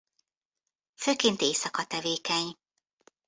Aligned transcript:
Főként 0.95 1.41
éjszaka 1.41 1.83
tevékeny. 1.85 2.57